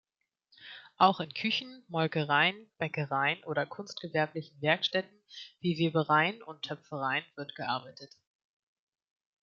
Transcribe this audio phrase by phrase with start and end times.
[0.97, 5.15] Auch in Küchen, Molkereien, Bäckereien oder kunstgewerblichen Werkstätten
[5.59, 8.11] wie Webereien und Töpfereien wird gearbeitet.